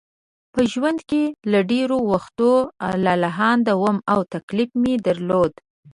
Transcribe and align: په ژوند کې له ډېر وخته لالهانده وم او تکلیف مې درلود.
په 0.53 0.59
ژوند 0.71 0.99
کې 1.09 1.23
له 1.51 1.59
ډېر 1.71 1.89
وخته 2.11 2.49
لالهانده 3.05 3.73
وم 3.83 3.97
او 4.11 4.19
تکلیف 4.33 4.69
مې 4.81 4.93
درلود. 5.07 5.53